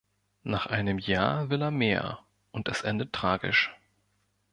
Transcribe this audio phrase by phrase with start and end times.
[0.41, 3.71] Nach einem Jahr will er mehr und es endet tragisch.